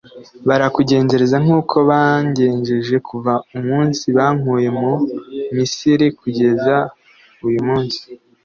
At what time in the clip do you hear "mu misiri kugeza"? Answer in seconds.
4.79-6.75